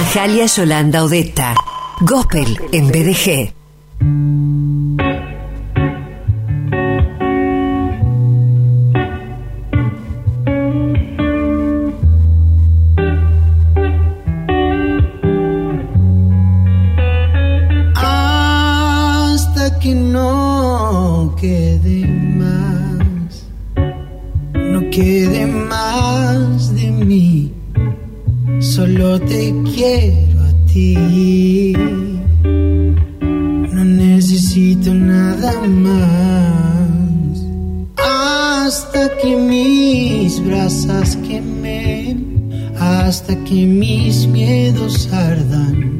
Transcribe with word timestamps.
Majalia 0.00 0.46
Yolanda 0.46 1.04
Odetta. 1.04 1.54
Gospel 2.00 2.58
en 2.72 2.86
BDG. 2.88 3.52
hasta 17.94 19.78
que 19.80 19.94
no 19.94 21.36
quede 21.38 22.06
más, 22.40 23.44
no 24.54 24.80
quede 24.90 25.46
más 25.46 26.74
de 26.74 26.90
mí, 26.90 27.52
solo 28.70 29.18
te 29.18 29.52
quiero 29.74 30.42
a 30.42 30.52
ti, 30.72 31.72
no 33.74 33.84
necesito 33.84 34.94
nada 34.94 35.54
más, 35.66 37.44
hasta 37.96 39.16
que 39.20 39.34
mis 39.34 40.40
brasas 40.44 41.16
quemen, 41.16 42.48
hasta 42.78 43.34
que 43.44 43.66
mis 43.66 44.28
miedos 44.28 45.12
ardan. 45.12 45.90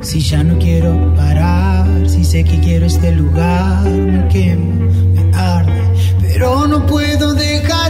Si 0.00 0.20
ya 0.20 0.42
no 0.42 0.58
quiero 0.58 1.14
parar, 1.16 2.08
si 2.08 2.24
sé 2.24 2.44
que 2.44 2.58
quiero 2.60 2.86
este 2.86 3.12
lugar, 3.12 3.84
me 3.84 4.26
quemo, 4.28 4.90
me 5.14 5.36
arde, 5.36 5.82
pero 6.22 6.66
no 6.66 6.86
puedo 6.86 7.34
dejar 7.34 7.83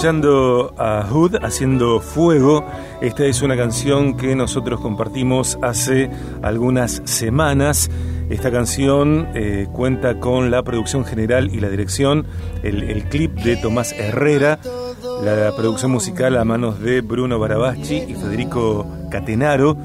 escuchando 0.00 0.72
a 0.78 1.02
Hood 1.02 1.44
haciendo 1.44 2.00
fuego. 2.00 2.64
Esta 3.02 3.26
es 3.26 3.42
una 3.42 3.54
canción 3.54 4.16
que 4.16 4.34
nosotros 4.34 4.80
compartimos 4.80 5.58
hace 5.60 6.08
algunas 6.40 7.02
semanas. 7.04 7.90
Esta 8.30 8.50
canción 8.50 9.28
eh, 9.34 9.68
cuenta 9.70 10.18
con 10.18 10.50
la 10.50 10.62
producción 10.62 11.04
general 11.04 11.54
y 11.54 11.60
la 11.60 11.68
dirección, 11.68 12.24
el, 12.62 12.84
el 12.84 13.10
clip 13.10 13.32
de 13.42 13.56
Tomás 13.58 13.92
Herrera, 13.92 14.58
la 15.22 15.54
producción 15.54 15.90
musical 15.90 16.38
a 16.38 16.46
manos 16.46 16.80
de 16.80 17.02
Bruno 17.02 17.38
Barabaschi 17.38 17.96
y 17.96 18.14
Federico 18.14 18.86
Catenaro. 19.10 19.76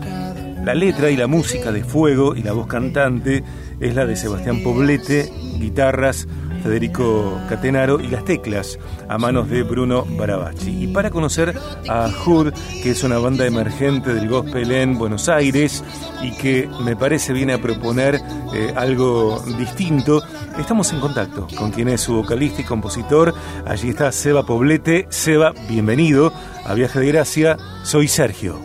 La 0.63 0.75
letra 0.75 1.11
y 1.11 1.17
la 1.17 1.27
música 1.27 1.73
de 1.73 1.83
Fuego 1.83 2.37
y 2.37 2.41
la 2.41 2.53
voz 2.53 2.67
cantante 2.67 3.43
es 3.81 3.93
la 3.93 4.05
de 4.05 4.15
Sebastián 4.15 4.63
Poblete, 4.63 5.29
guitarras 5.59 6.25
Federico 6.65 7.39
Catenaro 7.47 7.99
y 7.99 8.07
las 8.07 8.25
teclas 8.25 8.79
a 9.07 9.19
manos 9.19 9.47
de 9.51 9.61
Bruno 9.61 10.03
Barabacci. 10.17 10.85
Y 10.85 10.87
para 10.87 11.11
conocer 11.11 11.53
a 11.87 12.09
Hood, 12.09 12.53
que 12.81 12.89
es 12.89 13.03
una 13.03 13.19
banda 13.19 13.45
emergente 13.45 14.15
del 14.15 14.27
gospel 14.27 14.71
en 14.71 14.97
Buenos 14.97 15.29
Aires 15.29 15.83
y 16.23 16.35
que 16.35 16.67
me 16.83 16.95
parece 16.95 17.33
viene 17.33 17.53
a 17.53 17.61
proponer 17.61 18.15
eh, 18.55 18.73
algo 18.75 19.39
distinto, 19.59 20.23
estamos 20.57 20.91
en 20.91 21.01
contacto 21.01 21.45
con 21.55 21.69
quien 21.69 21.87
es 21.89 22.01
su 22.01 22.15
vocalista 22.15 22.61
y 22.61 22.65
compositor. 22.65 23.35
Allí 23.67 23.91
está 23.91 24.11
Seba 24.11 24.43
Poblete. 24.43 25.05
Seba, 25.09 25.53
bienvenido 25.69 26.33
a 26.65 26.73
Viaje 26.73 26.99
de 26.99 27.07
Gracia. 27.11 27.57
Soy 27.83 28.07
Sergio. 28.07 28.59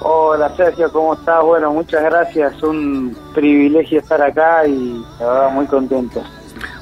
Hola 0.00 0.52
Sergio, 0.56 0.90
¿cómo 0.90 1.14
estás? 1.14 1.40
Bueno, 1.44 1.72
muchas 1.72 2.02
gracias, 2.02 2.60
un 2.64 3.16
privilegio 3.32 4.00
estar 4.00 4.20
acá 4.20 4.66
y 4.66 5.00
la 5.20 5.48
muy 5.50 5.66
contento. 5.66 6.20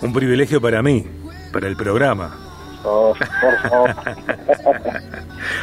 Un 0.03 0.13
privilegio 0.13 0.61
para 0.61 0.83
mí, 0.83 1.07
para 1.53 1.69
el 1.69 1.77
programa. 1.77 2.37
Oh, 2.85 3.15
por 3.41 3.71
favor. 3.71 3.95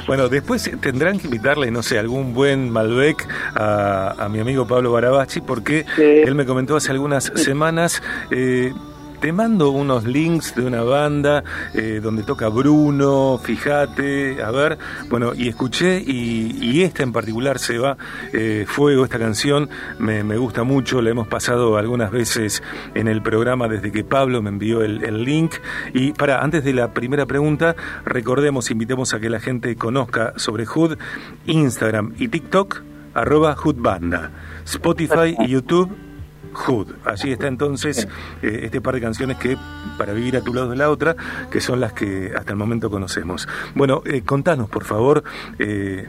Bueno, 0.08 0.28
después 0.28 0.70
tendrán 0.82 1.20
que 1.20 1.28
invitarle, 1.28 1.72
no 1.72 1.84
sé, 1.84 2.00
algún 2.00 2.34
buen 2.34 2.70
Malbec 2.70 3.26
a, 3.56 4.16
a 4.26 4.28
mi 4.30 4.40
amigo 4.40 4.68
Pablo 4.68 4.92
Barabachi, 4.92 5.40
porque 5.42 5.86
Sí. 5.96 6.02
él 6.02 6.36
me 6.36 6.46
comentó 6.46 6.76
hace 6.76 6.92
algunas 6.92 7.32
semanas. 7.36 8.02
eh, 8.32 8.74
te 9.20 9.34
mando 9.34 9.72
unos 9.72 10.06
links 10.06 10.56
de 10.56 10.66
una 10.66 10.84
banda 10.84 11.44
eh, 11.74 12.00
donde 12.02 12.24
toca 12.24 12.48
Bruno, 12.48 13.40
fíjate, 13.42 14.42
a 14.42 14.52
ver, 14.52 14.78
bueno, 15.10 15.34
y 15.36 15.50
escuché, 15.50 16.00
y, 16.00 16.82
esta 16.82 17.04
en 17.04 17.12
particular, 17.12 17.60
Seba, 17.60 17.98
eh, 18.32 18.66
Fuego, 18.68 19.04
esta 19.04 19.20
canción, 19.20 19.70
me, 20.00 20.24
gusta 20.38 20.64
mucho, 20.64 21.02
la 21.02 21.10
hemos 21.10 21.28
pasado 21.28 21.78
algunas 21.78 22.12
veces 22.12 22.64
en 22.96 23.08
el 23.08 23.22
programa 23.22 23.68
desde 23.68 23.92
que 23.92 24.04
Pablo 24.04 24.42
me 24.42 24.50
envió 24.50 24.82
el, 24.82 25.04
el 25.04 25.24
link. 25.24 25.56
Y 25.94 26.14
para, 26.14 26.42
antes 26.42 26.64
de 26.64 26.74
la 26.74 26.94
primera 26.94 27.26
pregunta, 27.26 27.76
recordemos, 28.06 28.72
invitemos 28.72 29.14
a 29.14 29.20
que 29.20 29.30
la 29.30 29.42
gente 29.42 29.76
conozca 29.76 30.34
sobre 30.38 30.66
Hood, 30.66 30.98
Instagram 31.46 32.14
y 32.18 32.30
TikTok, 32.30 32.82
arroba 33.14 33.56
Hoodbanda, 33.56 34.32
Spotify 34.64 35.36
y 35.40 35.50
YouTube. 35.50 36.09
Hood. 36.54 36.88
Allí 37.06 37.32
está 37.32 37.48
entonces 37.48 38.08
eh, 38.42 38.62
este 38.64 38.82
par 38.82 38.96
de 38.96 39.02
canciones 39.02 39.38
que 39.38 39.58
para 39.98 40.14
vivir 40.14 40.38
a 40.38 40.42
tu 40.42 40.54
lado 40.54 40.70
de 40.70 40.76
la 40.76 40.90
otra, 40.90 41.16
que 41.52 41.62
son 41.62 41.80
las 41.80 41.94
que 41.94 42.34
hasta 42.36 42.52
el 42.52 42.58
momento 42.58 42.90
conocemos. 42.90 43.48
Bueno, 43.76 44.02
eh, 44.06 44.22
contanos 44.24 44.70
por 44.70 44.84
favor 44.84 45.24
eh, 45.58 46.08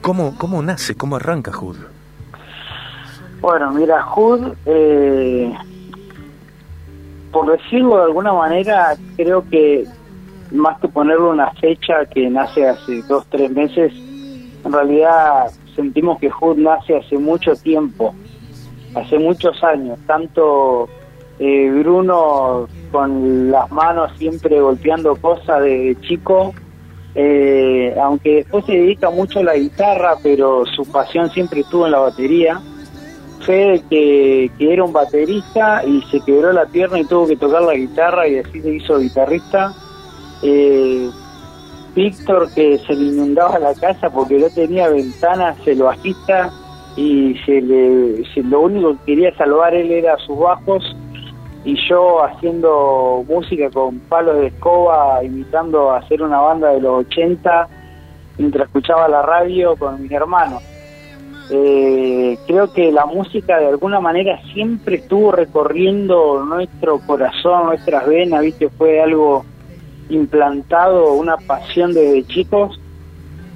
cómo 0.00 0.36
cómo 0.38 0.62
nace, 0.62 0.94
cómo 0.94 1.16
arranca 1.16 1.52
Hood. 1.52 1.76
Bueno, 3.42 3.72
mira, 3.72 4.00
Hood, 4.04 4.54
eh, 4.66 5.52
por 7.32 7.50
decirlo 7.50 7.96
de 7.96 8.04
alguna 8.04 8.32
manera, 8.32 8.94
creo 9.16 9.44
que 9.50 9.84
más 10.52 10.78
que 10.78 10.86
ponerle 10.86 11.24
una 11.24 11.50
fecha 11.54 12.06
que 12.06 12.30
nace 12.30 12.68
hace 12.68 13.02
dos, 13.02 13.26
tres 13.30 13.50
meses, 13.50 13.92
en 14.64 14.72
realidad 14.72 15.50
sentimos 15.74 16.20
que 16.20 16.30
Hood 16.30 16.58
nace 16.58 16.96
hace 16.96 17.18
mucho 17.18 17.56
tiempo, 17.56 18.14
hace 18.94 19.18
muchos 19.18 19.62
años, 19.64 19.98
tanto 20.06 20.88
eh, 21.38 21.70
Bruno 21.70 22.68
con 22.90 23.50
las 23.50 23.70
manos 23.70 24.12
siempre 24.18 24.60
golpeando 24.60 25.16
cosas 25.16 25.62
de 25.62 25.96
chico, 26.02 26.54
eh, 27.14 27.94
aunque 28.00 28.36
después 28.36 28.64
se 28.64 28.72
dedica 28.72 29.10
mucho 29.10 29.40
a 29.40 29.44
la 29.44 29.56
guitarra, 29.56 30.14
pero 30.22 30.64
su 30.66 30.84
pasión 30.90 31.30
siempre 31.30 31.60
estuvo 31.60 31.86
en 31.86 31.92
la 31.92 31.98
batería. 31.98 32.60
Fede 33.44 33.82
que, 33.90 34.50
era 34.60 34.84
un 34.84 34.92
baterista 34.92 35.82
y 35.84 36.00
se 36.02 36.20
quebró 36.20 36.52
la 36.52 36.66
pierna 36.66 37.00
y 37.00 37.04
tuvo 37.04 37.26
que 37.26 37.36
tocar 37.36 37.62
la 37.62 37.74
guitarra 37.74 38.28
y 38.28 38.38
así 38.38 38.60
se 38.60 38.74
hizo 38.74 38.98
guitarrista. 38.98 39.74
Eh, 40.42 41.10
Víctor 41.94 42.48
que 42.54 42.78
se 42.78 42.94
le 42.94 43.12
inundaba 43.12 43.58
la 43.58 43.74
casa 43.74 44.08
porque 44.08 44.38
no 44.38 44.48
tenía 44.48 44.88
ventanas, 44.88 45.58
el 45.66 45.82
bajista 45.82 46.50
y 46.96 47.36
se 47.46 47.60
le, 47.60 48.24
lo 48.42 48.60
único 48.60 48.92
que 48.92 49.04
quería 49.06 49.34
salvar 49.36 49.74
él 49.74 49.90
era 49.90 50.16
sus 50.18 50.38
bajos 50.38 50.96
y 51.64 51.76
yo 51.88 52.24
haciendo 52.24 53.24
música 53.28 53.70
con 53.70 54.00
palos 54.00 54.36
de 54.36 54.48
escoba, 54.48 55.22
imitando 55.22 55.90
a 55.90 55.98
hacer 55.98 56.22
una 56.22 56.40
banda 56.40 56.70
de 56.70 56.80
los 56.80 57.06
80 57.06 57.68
mientras 58.38 58.66
escuchaba 58.66 59.08
la 59.08 59.22
radio 59.22 59.76
con 59.76 60.02
mis 60.02 60.10
hermanos. 60.10 60.62
Eh, 61.50 62.38
creo 62.46 62.72
que 62.72 62.90
la 62.90 63.06
música 63.06 63.58
de 63.58 63.68
alguna 63.68 64.00
manera 64.00 64.40
siempre 64.52 64.96
estuvo 64.96 65.32
recorriendo 65.32 66.44
nuestro 66.44 66.98
corazón, 67.00 67.66
nuestras 67.66 68.06
venas, 68.06 68.42
viste, 68.42 68.68
fue 68.70 69.00
algo 69.00 69.44
implantado, 70.08 71.12
una 71.12 71.36
pasión 71.36 71.92
desde 71.94 72.24
chicos 72.24 72.80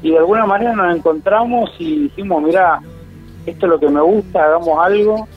y 0.02 0.10
de 0.10 0.18
alguna 0.18 0.46
manera 0.46 0.74
nos 0.74 0.94
encontramos 0.94 1.70
y 1.78 2.02
dijimos, 2.04 2.42
mira, 2.42 2.80
esto 3.46 3.66
es 3.66 3.70
lo 3.70 3.80
que 3.80 3.88
me 3.88 4.00
gusta, 4.00 4.44
hagamos 4.44 4.78
algo. 4.84 5.28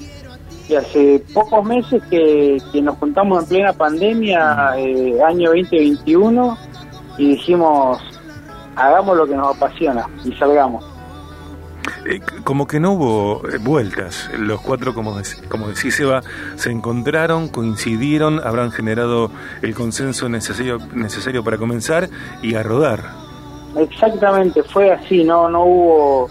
Y 0.68 0.76
hace 0.76 1.24
pocos 1.34 1.66
meses 1.66 2.02
que, 2.12 2.58
que 2.72 2.82
nos 2.82 2.98
juntamos 2.98 3.42
en 3.44 3.50
plena 3.50 3.74
pandemia, 3.74 4.74
eh, 4.78 5.18
año 5.26 5.50
2021, 5.50 6.58
y 7.18 7.30
dijimos, 7.32 8.00
hagamos 8.76 9.18
lo 9.18 9.26
que 9.28 9.36
nos 9.36 9.56
apasiona 9.56 10.08
y 10.24 10.32
salgamos. 10.34 10.86
Eh, 12.06 12.20
como 12.44 12.68
que 12.68 12.80
no 12.80 12.92
hubo 12.94 13.50
eh, 13.50 13.58
vueltas. 13.60 14.30
Los 14.38 14.62
cuatro, 14.62 14.94
como, 14.94 15.18
dec- 15.20 15.48
como 15.48 15.68
decís, 15.70 16.00
Eva, 16.00 16.22
se 16.56 16.70
encontraron, 16.70 17.48
coincidieron, 17.50 18.40
habrán 18.46 18.72
generado 18.72 19.32
el 19.64 19.74
consenso 19.74 20.30
necesario, 20.30 20.78
necesario 20.94 21.44
para 21.44 21.58
comenzar 21.58 22.10
y 22.44 22.54
a 22.56 22.62
rodar. 22.64 23.00
Exactamente, 23.76 24.64
fue 24.64 24.92
así, 24.92 25.24
no 25.24 25.50
no 25.50 25.64
hubo 25.64 26.30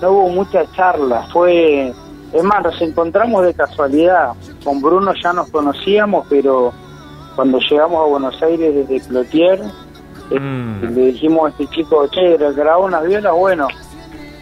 no 0.00 0.10
hubo 0.12 0.28
mucha 0.30 0.64
charla, 0.72 1.26
fue 1.32 1.92
es 2.32 2.42
más, 2.42 2.62
nos 2.62 2.80
encontramos 2.82 3.44
de 3.44 3.54
casualidad. 3.54 4.32
Con 4.64 4.82
Bruno 4.82 5.12
ya 5.22 5.32
nos 5.32 5.48
conocíamos, 5.50 6.26
pero 6.28 6.72
cuando 7.34 7.58
llegamos 7.60 8.00
a 8.04 8.08
Buenos 8.08 8.42
Aires 8.42 8.74
desde 8.88 9.06
Plotier, 9.08 9.60
Eh, 10.30 10.40
Mm. 10.40 10.94
Le 10.94 11.06
dijimos 11.12 11.46
a 11.46 11.48
este 11.50 11.68
chico, 11.68 12.08
che, 12.08 12.36
grabó 12.36 12.86
unas 12.86 13.06
violas, 13.06 13.32
bueno. 13.32 13.68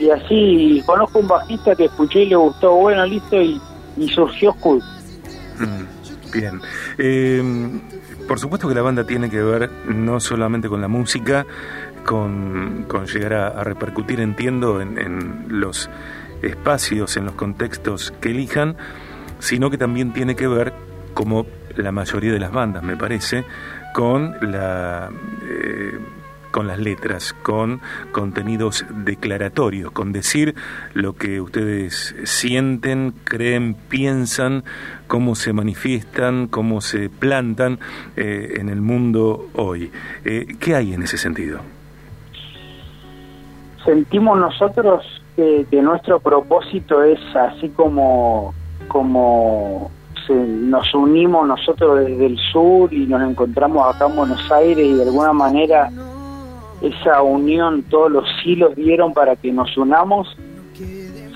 Y 0.00 0.08
así, 0.08 0.82
conozco 0.86 1.18
un 1.18 1.28
bajista 1.28 1.74
que 1.76 1.84
escuché 1.84 2.22
y 2.22 2.26
le 2.30 2.36
gustó, 2.36 2.72
bueno, 2.74 3.04
listo, 3.04 3.36
y, 3.40 3.60
y 3.98 4.08
surgió 4.08 4.52
Skull. 4.54 4.82
Mm, 5.58 6.32
Bien. 6.32 6.60
Eh, 6.98 7.80
por 8.26 8.40
supuesto 8.40 8.66
que 8.66 8.74
la 8.74 8.80
banda 8.82 9.04
tiene 9.04 9.28
que 9.28 9.42
ver 9.42 9.70
no 9.86 10.18
solamente 10.20 10.68
con 10.70 10.80
la 10.80 10.88
música, 10.88 11.44
con, 12.04 12.86
llegar 13.12 13.32
a, 13.32 13.48
a 13.48 13.64
repercutir, 13.64 14.20
entiendo, 14.20 14.80
en, 14.80 14.98
en 14.98 15.46
los 15.48 15.90
espacios, 16.42 17.16
en 17.16 17.24
los 17.24 17.34
contextos 17.34 18.12
que 18.20 18.30
elijan, 18.30 18.76
sino 19.38 19.70
que 19.70 19.78
también 19.78 20.12
tiene 20.12 20.36
que 20.36 20.46
ver, 20.46 20.72
como 21.14 21.46
la 21.76 21.90
mayoría 21.90 22.32
de 22.32 22.38
las 22.38 22.52
bandas, 22.52 22.82
me 22.82 22.96
parece, 22.96 23.44
con 23.94 24.36
la... 24.40 25.10
eh, 25.48 25.98
con 26.54 26.68
las 26.68 26.78
letras, 26.78 27.34
con 27.42 27.80
contenidos 28.12 28.86
declaratorios, 28.88 29.90
con 29.90 30.12
decir 30.12 30.54
lo 30.92 31.16
que 31.16 31.40
ustedes 31.40 32.14
sienten, 32.22 33.12
creen, 33.24 33.74
piensan, 33.88 34.62
cómo 35.08 35.34
se 35.34 35.52
manifiestan, 35.52 36.46
cómo 36.46 36.80
se 36.80 37.08
plantan 37.08 37.80
eh, 38.14 38.54
en 38.60 38.68
el 38.68 38.80
mundo 38.80 39.50
hoy. 39.54 39.90
Eh, 40.24 40.46
¿Qué 40.60 40.76
hay 40.76 40.94
en 40.94 41.02
ese 41.02 41.18
sentido? 41.18 41.60
Sentimos 43.84 44.38
nosotros 44.38 45.04
que, 45.36 45.66
nuestro 45.82 46.20
propósito 46.20 47.02
es 47.02 47.18
así 47.34 47.68
como 47.70 48.54
como 48.88 49.90
se- 50.26 50.34
nos 50.34 50.94
unimos 50.94 51.46
nosotros 51.48 52.04
desde 52.06 52.26
el 52.26 52.38
sur 52.52 52.92
y 52.92 53.06
nos 53.06 53.22
encontramos 53.28 53.94
acá 53.94 54.06
en 54.06 54.16
Buenos 54.16 54.50
Aires 54.52 54.86
y 54.86 54.92
de 54.92 55.02
alguna 55.02 55.32
manera 55.32 55.90
esa 56.82 57.22
unión, 57.22 57.82
todos 57.84 58.10
los 58.12 58.24
hilos 58.44 58.74
dieron 58.76 59.12
para 59.14 59.36
que 59.36 59.50
nos 59.52 59.76
unamos, 59.76 60.36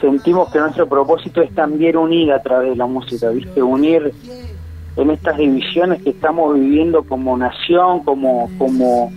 sentimos 0.00 0.50
que 0.52 0.58
nuestro 0.58 0.86
propósito 0.86 1.40
es 1.42 1.54
también 1.54 1.96
unir 1.96 2.32
a 2.32 2.42
través 2.42 2.70
de 2.70 2.76
la 2.76 2.86
música, 2.86 3.30
¿viste? 3.30 3.62
Unir 3.62 4.12
en 4.96 5.10
estas 5.10 5.38
divisiones 5.38 6.02
que 6.02 6.10
estamos 6.10 6.54
viviendo 6.54 7.02
como 7.02 7.36
nación, 7.36 8.00
como 8.04 8.50
como 8.58 9.10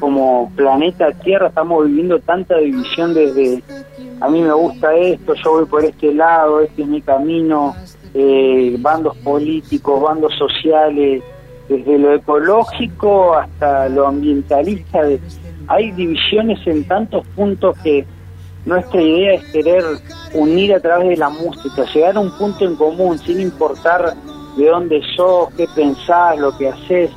como 0.00 0.52
planeta 0.54 1.12
Tierra 1.12 1.48
estamos 1.48 1.86
viviendo 1.86 2.18
tanta 2.20 2.58
división 2.58 3.14
desde 3.14 3.62
a 4.20 4.28
mí 4.28 4.40
me 4.40 4.52
gusta 4.52 4.94
esto, 4.94 5.34
yo 5.34 5.50
voy 5.52 5.66
por 5.66 5.84
este 5.84 6.12
lado, 6.14 6.60
este 6.60 6.82
es 6.82 6.88
mi 6.88 7.02
camino, 7.02 7.74
eh, 8.14 8.76
bandos 8.78 9.16
políticos, 9.18 10.02
bandos 10.02 10.34
sociales, 10.36 11.22
desde 11.68 11.98
lo 11.98 12.14
ecológico 12.14 13.34
hasta 13.34 13.88
lo 13.90 14.06
ambientalista, 14.06 15.00
hay 15.68 15.90
divisiones 15.92 16.64
en 16.66 16.84
tantos 16.84 17.26
puntos 17.34 17.76
que 17.78 18.06
nuestra 18.64 19.02
idea 19.02 19.34
es 19.34 19.44
querer 19.52 19.84
unir 20.32 20.74
a 20.74 20.80
través 20.80 21.10
de 21.10 21.16
la 21.16 21.28
música, 21.28 21.84
llegar 21.92 22.16
a 22.16 22.20
un 22.20 22.30
punto 22.38 22.64
en 22.64 22.76
común 22.76 23.18
sin 23.18 23.40
importar 23.40 24.14
de 24.56 24.66
dónde 24.66 25.02
sos, 25.14 25.52
qué 25.56 25.66
pensás, 25.74 26.38
lo 26.38 26.56
que 26.56 26.68
haces, 26.68 27.10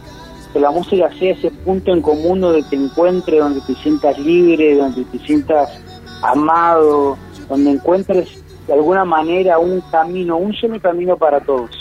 que 0.54 0.60
la 0.60 0.72
música 0.72 1.10
sea 1.18 1.34
ese 1.34 1.52
punto 1.52 1.94
en 1.94 2.02
común 2.02 2.42
donde 2.42 2.64
te 2.64 2.76
encuentres, 2.76 3.40
donde 3.40 3.62
te 3.62 3.76
sientas 3.76 4.18
libre, 4.18 4.76
donde 4.76 5.04
te 5.06 5.20
sientas 5.20 5.70
amado, 6.24 7.18
donde 7.48 7.72
encuentres 7.72 8.44
de 8.68 8.74
alguna 8.74 9.06
manera 9.06 9.58
un 9.58 9.82
camino, 9.92 10.38
un 10.38 10.54
solo 10.54 10.80
camino 10.80 11.18
para 11.18 11.40
todos. 11.40 11.72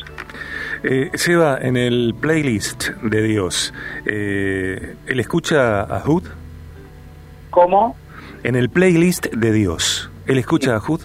Eh, 0.82 1.10
Seba, 1.14 1.58
en 1.60 1.76
el 1.76 2.14
playlist 2.18 2.90
de 3.02 3.22
Dios, 3.22 3.74
eh, 4.06 4.96
¿él 5.06 5.20
escucha 5.20 5.82
a 5.82 6.00
Hood? 6.00 6.24
¿Cómo? 7.50 7.96
En 8.44 8.54
el 8.54 8.70
playlist 8.70 9.26
de 9.26 9.52
Dios, 9.52 10.10
¿él 10.26 10.38
escucha 10.38 10.76
a 10.76 10.80
Hood? 10.80 11.00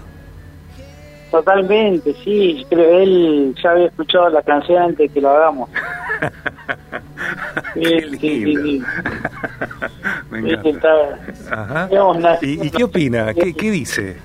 Totalmente, 1.31 2.13
sí, 2.23 2.63
creo 2.69 2.91
que 2.91 3.03
él 3.03 3.55
ya 3.61 3.71
había 3.71 3.87
escuchado 3.87 4.29
la 4.29 4.43
canción 4.43 4.83
antes 4.83 5.11
que 5.11 5.19
lo 5.19 5.31
hagamos. 5.31 5.69
Sí, 7.73 8.17
sí. 8.19 8.83
Me 10.29 10.39
encanta. 10.39 10.89
Ajá. 11.51 11.89
¿Y, 12.41 12.67
y 12.67 12.69
qué 12.69 12.83
opina? 12.83 13.33
¿Qué, 13.33 13.53
qué 13.53 13.71
dice? 13.71 14.17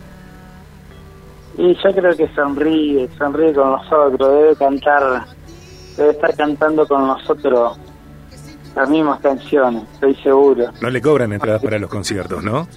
Y 1.57 1.75
yo 1.75 1.93
creo 1.93 2.17
que 2.17 2.29
sonríe, 2.35 3.09
sonríe 3.19 3.53
con 3.53 3.73
nosotros, 3.73 4.19
debe 4.19 4.55
cantar, 4.55 5.25
debe 5.97 6.11
estar 6.11 6.37
cantando 6.37 6.87
con 6.87 7.05
nosotros 7.07 7.77
las 8.77 8.89
mismas 8.89 9.19
canciones, 9.21 9.83
estoy 9.95 10.15
seguro. 10.17 10.71
No 10.81 10.89
le 10.89 11.03
cobran 11.03 11.33
entrada 11.33 11.59
para 11.59 11.81
los 11.81 11.91
conciertos, 11.91 12.45
¿no? 12.45 12.69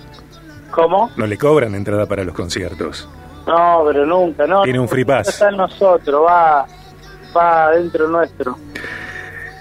¿Cómo? 0.71 1.11
No 1.15 1.27
le 1.27 1.37
cobran 1.37 1.75
entrada 1.75 2.07
para 2.07 2.23
los 2.23 2.33
conciertos. 2.33 3.07
No, 3.45 3.83
pero 3.85 4.05
nunca, 4.05 4.47
no. 4.47 4.63
Tiene 4.63 4.79
un 4.79 4.87
free 4.87 5.05
pass. 5.05 5.27
Está 5.29 5.49
en 5.49 5.57
nosotros, 5.57 6.25
va, 6.25 6.65
va 7.37 7.69
dentro 7.71 8.07
nuestro. 8.07 8.57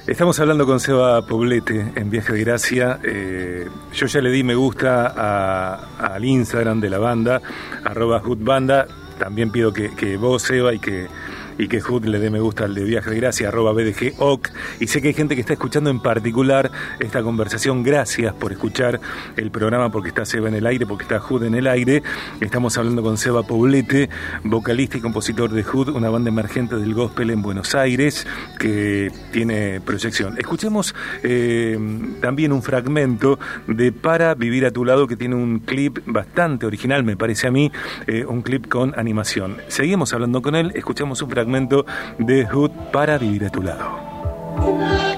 Estamos 0.07 0.41
hablando 0.41 0.67
con 0.67 0.81
Seba 0.81 1.21
Poblete 1.27 1.93
en 1.95 2.11
Viaje 2.11 2.33
de 2.33 2.41
Gracia. 2.41 2.99
Eh, 3.05 3.69
yo 3.93 4.07
ya 4.07 4.21
le 4.21 4.31
di 4.31 4.43
me 4.43 4.55
gusta 4.55 5.75
al 5.99 6.25
Instagram 6.25 6.81
de 6.81 6.91
la 6.91 6.99
banda, 6.99 7.41
arroba 7.85 8.23
Banda. 8.25 8.87
También 9.19 9.51
pido 9.51 9.73
que, 9.73 9.95
que 9.95 10.17
vos, 10.17 10.43
Seba, 10.43 10.73
y 10.73 10.79
que, 10.79 11.07
y 11.61 11.69
que 11.69 11.81
Hood 11.81 12.07
le 12.07 12.19
dé 12.19 12.31
me 12.31 12.41
gusta 12.41 12.65
al 12.65 12.75
de 12.75 12.85
Viaje 12.85 13.11
de 13.11 13.17
Gracia, 13.17 13.49
arroba 13.49 13.73
BDGOC. 13.73 14.49
Y 14.81 14.87
sé 14.87 15.03
que 15.03 15.09
hay 15.09 15.15
gente 15.15 15.35
que 15.35 15.43
está 15.43 15.53
escuchando 15.53 15.91
en 15.91 16.01
particular 16.01 16.71
esta 16.99 17.23
conversación. 17.23 17.83
Gracias 17.83 18.33
por 18.33 18.53
escuchar 18.53 18.99
el 19.37 19.51
programa, 19.51 19.93
porque 19.93 20.09
está 20.09 20.25
Seba 20.25 20.49
en 20.49 20.55
el 20.55 20.67
aire, 20.67 20.87
porque 20.87 21.03
está 21.03 21.21
Hood 21.21 21.45
en 21.45 21.55
el 21.55 21.67
aire. 21.67 22.03
Estamos 22.41 22.79
hablando 22.79 23.03
con 23.03 23.19
Seba 23.19 23.43
Poblete, 23.43 24.09
vocalista 24.43 24.97
y 24.97 25.01
compositor 25.03 25.51
de 25.51 25.63
Hood, 25.63 25.91
una 25.91 26.09
banda 26.09 26.31
emergente 26.31 26.77
del 26.77 26.95
gospel 26.95 27.29
en 27.29 27.43
Buenos 27.43 27.75
Aires 27.75 28.27
que 28.59 29.13
tiene 29.31 29.83
proyección. 29.83 30.39
Escuchemos 30.39 30.95
eh, 31.23 31.79
también 32.23 32.53
un 32.53 32.63
fragmento 32.63 33.39
de 33.67 33.93
Para 33.93 34.35
Vivir 34.35 34.65
a 34.65 34.71
tu 34.71 34.87
lado, 34.87 35.07
que 35.07 35.17
tiene 35.17 35.35
un 35.35 35.59
clip 35.59 35.99
bastante 36.07 36.65
original, 36.65 37.05
me 37.05 37.19
parece 37.19 37.49
a 37.49 37.51
mí, 37.51 37.71
eh, 38.07 38.25
un 38.25 38.41
clip 38.41 38.67
con 38.67 38.99
animación. 38.99 39.59
Seguimos 39.69 40.15
hablando 40.15 40.41
con 40.41 40.55
él, 40.55 40.73
escuchamos 40.75 41.21
un 41.21 41.29
fragmento 41.29 41.50
de 42.19 42.47
Hood 42.47 42.71
Para 42.93 43.19
Vivir 43.19 43.45
a 43.45 43.51
tu 43.51 43.63
lado. 43.63 45.10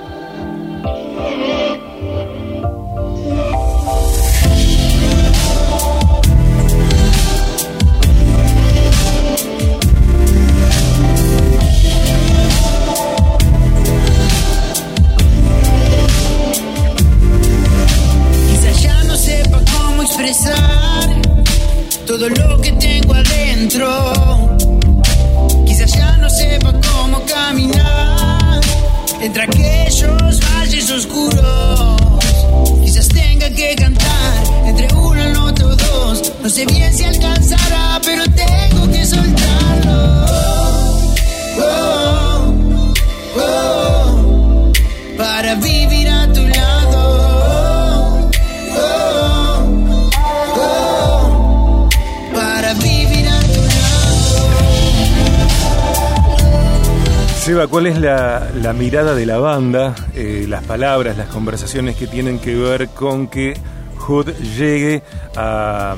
¿Cuál 57.68 57.86
es 57.86 57.98
la, 58.00 58.72
mirada 58.76 59.14
de 59.14 59.26
la 59.26 59.38
banda, 59.38 59.94
eh, 60.14 60.46
las 60.48 60.64
palabras, 60.64 61.16
las 61.16 61.28
conversaciones 61.28 61.96
que 61.96 62.06
tienen 62.06 62.38
que 62.38 62.56
ver 62.56 62.88
con 62.88 63.28
que 63.28 63.54
Hood 63.98 64.30
llegue 64.56 65.02
a, 65.36 65.96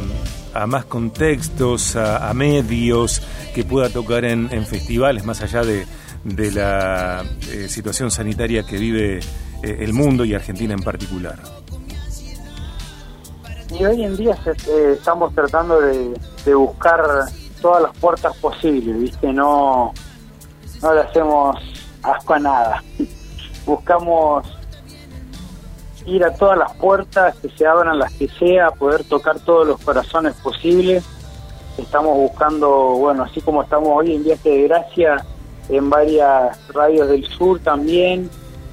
más 0.66 0.84
contextos, 0.84 1.96
a, 1.96 2.32
medios, 2.34 3.22
que 3.54 3.64
pueda 3.64 3.88
tocar 3.88 4.24
en, 4.24 4.48
festivales, 4.66 5.24
más 5.24 5.42
allá 5.42 5.62
de, 5.62 5.86
la 6.52 7.22
eh, 7.50 7.68
situación 7.68 8.10
sanitaria 8.10 8.64
que 8.64 8.76
vive 8.76 9.18
eh, 9.18 9.76
el 9.80 9.92
mundo 9.92 10.24
y 10.24 10.34
Argentina 10.34 10.74
en 10.74 10.82
particular? 10.82 11.38
Y 13.70 13.84
hoy 13.84 14.04
en 14.04 14.16
día 14.16 14.36
estamos 14.92 15.34
tratando 15.34 15.80
de 15.80 16.54
buscar 16.54 17.02
todas 17.62 17.82
las 17.82 17.96
puertas 17.96 18.36
posibles, 18.36 19.00
¿viste? 19.00 19.32
No, 19.32 19.92
no 20.84 20.94
le 20.94 21.00
hacemos 21.00 21.56
asco 22.02 22.34
a 22.34 22.38
nada. 22.38 22.84
Buscamos 23.66 24.46
ir 26.04 26.22
a 26.22 26.34
todas 26.34 26.58
las 26.58 26.74
puertas, 26.74 27.34
que 27.36 27.48
se 27.48 27.66
abran 27.66 27.98
las 27.98 28.12
que 28.12 28.28
sea, 28.28 28.70
poder 28.70 29.02
tocar 29.04 29.40
todos 29.40 29.66
los 29.66 29.80
corazones 29.80 30.34
posibles. 30.34 31.02
Estamos 31.78 32.14
buscando, 32.14 32.68
bueno, 32.98 33.22
así 33.22 33.40
como 33.40 33.62
estamos 33.62 33.88
hoy 33.94 34.14
en 34.14 34.24
Viaje 34.24 34.50
de 34.50 34.62
Gracia, 34.68 35.24
en 35.70 35.88
varias 35.88 36.68
radios 36.68 37.08
del 37.08 37.24
sur 37.28 37.58
también. 37.60 38.28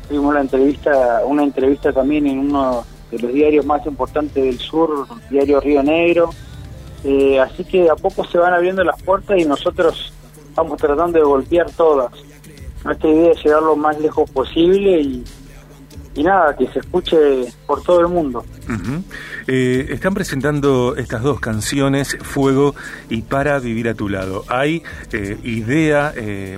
Tuvimos 0.10 0.32
una 0.32 0.42
entrevista, 0.42 1.22
una 1.26 1.44
entrevista 1.44 1.94
también 1.94 2.28
en 2.28 2.40
uno 2.40 2.84
de 3.10 3.20
los 3.20 3.32
diarios 3.32 3.66
más 3.66 3.86
importantes 3.86 4.44
del 4.44 4.60
sur, 4.60 5.08
Diario 5.30 5.62
Río 5.62 5.82
Negro. 5.82 6.32
Eh, 7.06 7.40
así 7.40 7.64
que 7.64 7.90
a 7.90 7.96
poco 7.96 8.26
se 8.26 8.38
van 8.38 8.54
abriendo 8.54 8.84
las 8.84 9.02
puertas 9.02 9.40
y 9.40 9.46
nosotros 9.46 10.12
estamos 10.52 10.78
tratando 10.78 11.18
de 11.18 11.24
golpear 11.26 11.70
todas. 11.72 12.12
Nuestra 12.84 13.10
idea 13.10 13.32
es 13.32 13.44
llegar 13.44 13.64
lo 13.64 13.76
más 13.76 14.00
lejos 14.00 14.30
posible 14.32 15.02
y, 15.02 15.24
y 16.16 16.24
nada, 16.24 16.56
que 16.56 16.68
se 16.68 16.80
escuche 16.80 17.18
por 17.66 17.82
todo 17.84 18.02
el 18.02 18.08
mundo. 18.10 18.44
Eh, 19.48 19.88
están 19.90 20.14
presentando 20.14 20.96
estas 20.98 21.24
dos 21.24 21.40
canciones, 21.40 22.18
Fuego 22.22 22.76
y 23.10 23.22
Para 23.22 23.60
Vivir 23.60 23.88
a 23.88 23.94
tu 23.94 24.10
lado. 24.10 24.44
¿Hay 24.48 24.84
eh, 25.14 25.38
idea, 25.44 26.14
eh, 26.16 26.58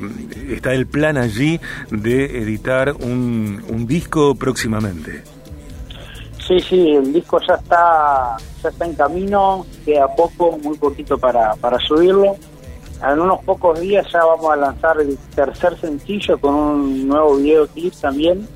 está 0.50 0.74
el 0.74 0.88
plan 0.88 1.18
allí 1.18 1.60
de 1.92 2.42
editar 2.42 2.94
un, 2.94 3.64
un, 3.70 3.86
disco 3.86 4.36
próximamente? 4.36 5.24
Sí, 6.48 6.60
sí, 6.60 6.90
el 6.92 7.14
disco 7.14 7.40
ya 7.48 7.56
está, 7.56 8.38
ya 8.62 8.70
está 8.70 8.86
en 8.86 8.96
camino, 8.96 9.66
queda 9.86 10.08
poco, 10.16 10.58
muy 10.58 10.78
poquito 10.78 11.18
para, 11.18 11.56
para 11.56 11.78
subirlo. 11.80 12.36
En 13.04 13.20
unos 13.20 13.44
pocos 13.44 13.80
días 13.80 14.08
ya 14.12 14.24
vamos 14.24 14.52
a 14.52 14.56
lanzar 14.56 15.00
el 15.02 15.18
tercer 15.36 15.78
sencillo 15.80 16.40
con 16.40 16.56
un 16.56 17.08
nuevo 17.08 17.36
videoclip 17.36 17.94
también 17.96 18.48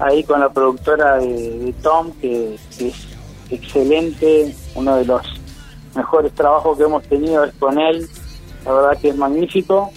ahí 0.00 0.24
con 0.24 0.40
la 0.40 0.48
productora 0.48 1.18
de, 1.18 1.74
Tom, 1.82 2.10
que, 2.20 2.54
es 2.54 2.94
excelente, 3.50 4.54
uno 4.74 4.96
de 4.96 5.04
los 5.04 5.22
mejores 5.94 6.32
trabajos 6.32 6.78
que 6.78 6.84
hemos 6.84 7.02
tenido 7.04 7.44
es 7.44 7.54
con 7.54 7.78
él, 7.78 8.08
la 8.64 8.72
verdad 8.72 8.98
que 9.00 9.10
es 9.10 9.16
magnífico. 9.16 9.90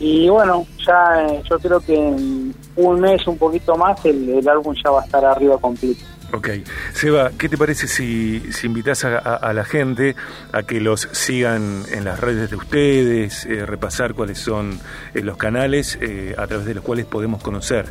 Y 0.00 0.28
bueno, 0.28 0.66
ya 0.84 1.28
eh, 1.28 1.42
yo 1.48 1.58
creo 1.60 1.80
que 1.80 2.52
un 2.76 3.00
mes, 3.00 3.26
un 3.26 3.38
poquito 3.38 3.76
más, 3.76 4.04
el 4.04 4.48
álbum 4.48 4.74
ya 4.82 4.90
va 4.90 5.02
a 5.02 5.04
estar 5.04 5.24
arriba 5.24 5.58
completo. 5.58 6.04
Ok. 6.34 6.48
Seba, 6.92 7.30
¿qué 7.38 7.48
te 7.48 7.56
parece 7.56 7.86
si, 7.86 8.40
si 8.52 8.66
invitas 8.66 9.04
a, 9.04 9.52
la 9.52 9.64
gente 9.64 10.16
a 10.52 10.64
que 10.64 10.80
los 10.80 11.08
sigan 11.12 11.84
en 11.92 12.04
las 12.04 12.18
redes 12.18 12.50
de 12.50 12.56
ustedes, 12.56 13.46
eh, 13.46 13.64
repasar 13.64 14.14
cuáles 14.14 14.38
son 14.38 14.80
eh, 15.14 15.20
los 15.20 15.36
canales 15.36 15.96
eh, 16.00 16.34
a 16.36 16.46
través 16.48 16.66
de 16.66 16.74
los 16.74 16.82
cuales 16.82 17.06
podemos 17.06 17.40
conocer 17.40 17.86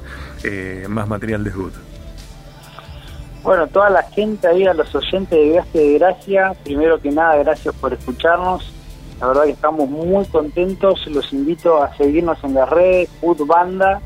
más 0.90 1.08
material 1.08 1.46
de 1.46 1.52
Hood? 1.52 1.72
Bueno, 3.44 3.68
toda 3.68 3.90
la 3.90 4.04
gente 4.04 4.46
ahí, 4.48 4.66
a 4.66 4.74
los 4.74 4.94
oyentes 4.94 5.30
de 5.30 5.50
Viaje 5.50 5.80
de 5.80 5.94
Gracia, 6.00 6.54
primero 6.64 7.00
que 7.00 7.12
nada, 7.12 7.38
gracias 7.38 7.74
por 7.76 7.94
escucharnos. 7.94 8.74
La 9.22 9.28
verdad 9.28 9.44
que 9.44 9.52
estamos 9.52 9.90
muy 9.90 10.26
contentos. 10.26 11.06
Los 11.08 11.32
invito 11.32 11.82
a 11.82 11.96
seguirnos 11.96 12.44
en 12.44 12.56
las 12.56 12.70
redes, 12.70 13.10
Hood 13.22 13.46
Banda 13.46 14.02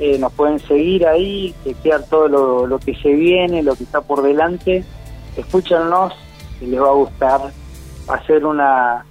eh, 0.00 0.18
nos 0.18 0.32
pueden 0.32 0.58
seguir 0.58 1.06
ahí, 1.06 1.54
chequear 1.62 2.04
todo 2.04 2.66
lo, 2.66 2.78
que 2.78 2.94
se 2.96 3.12
viene, 3.12 3.62
lo 3.62 3.74
que 3.76 3.84
está 3.84 4.00
por 4.00 4.22
delante. 4.22 4.84
Escúchanos, 5.36 6.12
y 6.60 6.66
les 6.66 6.80
va 6.80 6.88
a 6.88 6.94
gustar 6.94 7.40
hacer 8.08 8.44
una, 8.44 9.04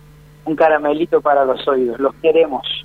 un 0.46 0.56
caramelito 0.56 1.22
para 1.22 1.46
los 1.46 1.66
oídos. 1.68 2.00
Los 2.00 2.13
queremos. 2.16 2.83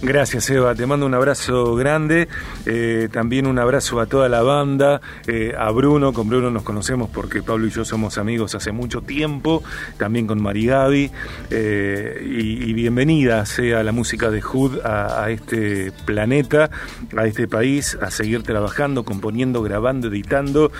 Gracias, 0.00 0.48
Eva. 0.50 0.76
Te 0.76 0.86
mando 0.86 1.06
un 1.06 1.14
abrazo 1.14 1.74
grande. 1.74 2.28
Eh, 2.66 3.08
también 3.12 3.48
un 3.48 3.58
abrazo 3.58 3.98
a 3.98 4.06
toda 4.06 4.28
la 4.28 4.42
banda, 4.42 5.00
eh, 5.26 5.54
a 5.58 5.72
Bruno. 5.72 6.12
Con 6.12 6.28
Bruno 6.28 6.52
nos 6.52 6.62
conocemos 6.62 7.10
porque 7.12 7.42
Pablo 7.42 7.66
y 7.66 7.70
yo 7.70 7.84
somos 7.84 8.16
amigos 8.16 8.54
hace 8.54 8.70
mucho 8.70 9.00
tiempo. 9.02 9.64
También 9.96 10.28
con 10.28 10.40
Marigaby. 10.40 11.10
Eh, 11.50 12.22
y, 12.24 12.72
bienvenida 12.78 13.44
sea 13.44 13.82
la 13.82 13.90
música 13.90 14.30
de 14.30 14.40
Hood 14.40 14.86
a, 14.86 15.24
a, 15.24 15.30
este 15.30 15.90
planeta, 16.04 16.70
a 17.16 17.26
este 17.26 17.48
país, 17.48 17.98
a 18.00 18.12
seguir 18.12 18.44
trabajando, 18.44 19.04
componiendo, 19.04 19.62
grabando, 19.62 20.06
editando 20.06 20.70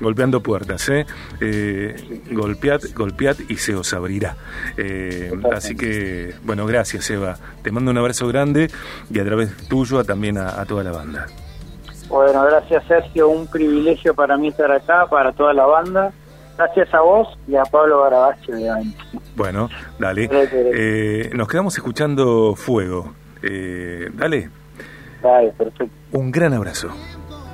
golpeando 0.00 0.42
puertas, 0.42 0.88
¿eh? 0.88 1.06
eh 1.40 2.22
golpead, 2.30 2.80
golpead 2.94 3.36
y 3.48 3.56
se 3.56 3.74
os 3.74 3.92
abrirá. 3.92 4.36
Eh, 4.76 5.32
así 5.52 5.76
que, 5.76 6.34
bueno, 6.44 6.66
gracias 6.66 7.10
Eva. 7.10 7.36
Te 7.62 7.70
mando 7.70 7.90
un 7.90 7.98
abrazo 7.98 8.28
grande 8.28 8.68
y 9.10 9.18
a 9.18 9.24
través 9.24 9.56
tuyo 9.68 10.04
también 10.04 10.38
a, 10.38 10.64
toda 10.66 10.84
la 10.84 10.92
banda. 10.92 11.26
Bueno, 12.08 12.44
gracias 12.44 12.84
Sergio, 12.86 13.28
un 13.28 13.46
privilegio 13.46 14.14
para 14.14 14.36
mí 14.36 14.48
estar 14.48 14.70
acá, 14.70 15.06
para 15.06 15.32
toda 15.32 15.52
la 15.52 15.66
banda. 15.66 16.12
Gracias 16.56 16.94
a 16.94 17.00
vos 17.00 17.28
y 17.46 17.54
a 17.56 17.64
Pablo 17.64 18.02
Garabacho, 18.02 18.52
obviamente. 18.52 18.98
Bueno, 19.34 19.68
dale. 19.98 20.28
Eh, 20.32 21.30
nos 21.34 21.48
quedamos 21.48 21.76
escuchando 21.76 22.54
Fuego. 22.54 23.12
dale. 24.14 24.50
Dale, 25.22 25.52
perfecto. 25.52 25.94
Un 26.12 26.30
gran 26.30 26.54
abrazo. 26.54 26.88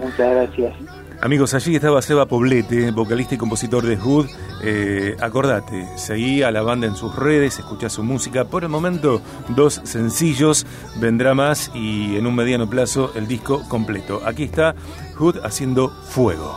Muchas 0.01 0.31
gracias. 0.31 1.02
Amigos, 1.23 1.55
allí 1.55 1.77
estaba 1.77 2.03
Seba 2.03 2.27
Poblete, 2.27 2.91
vocalista 2.91 3.37
y 3.37 3.39
compositor 3.39 3.87
de 3.87 3.97
Hood. 3.97 4.27
Eh, 4.61 5.17
acordate, 5.21 5.87
seguí 5.97 6.43
a 6.43 6.51
la 6.51 6.63
banda 6.63 6.89
en 6.89 6.97
sus 6.97 7.15
redes, 7.15 7.61
escuchá 7.61 7.89
su 7.89 8.03
música. 8.03 8.45
Por 8.47 8.65
el 8.65 8.71
momento, 8.71 9.23
dos 9.51 9.81
sencillos, 9.85 10.67
vendrá 10.97 11.33
más 11.33 11.71
y 11.77 12.17
en 12.17 12.27
un 12.27 12.35
mediano 12.35 12.69
plazo 12.69 13.13
el 13.15 13.29
disco 13.29 13.63
completo. 13.69 14.21
Aquí 14.27 14.43
está 14.43 14.75
Hood 15.15 15.37
haciendo 15.45 15.91
fuego. 15.91 16.57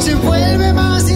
Se 0.00 0.16
vuelve 0.16 0.72
más 0.72 1.08